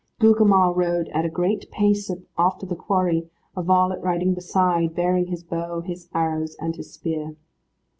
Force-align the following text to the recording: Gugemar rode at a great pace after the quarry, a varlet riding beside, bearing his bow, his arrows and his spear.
Gugemar 0.19 0.73
rode 0.75 1.09
at 1.09 1.25
a 1.25 1.29
great 1.29 1.69
pace 1.69 2.09
after 2.35 2.65
the 2.65 2.75
quarry, 2.75 3.29
a 3.55 3.61
varlet 3.61 4.01
riding 4.01 4.33
beside, 4.33 4.95
bearing 4.95 5.27
his 5.27 5.43
bow, 5.43 5.81
his 5.81 6.09
arrows 6.15 6.55
and 6.59 6.75
his 6.75 6.91
spear. 6.91 7.35